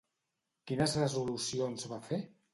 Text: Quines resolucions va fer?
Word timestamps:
Quines 0.71 0.95
resolucions 1.03 1.87
va 1.95 2.03
fer? 2.11 2.23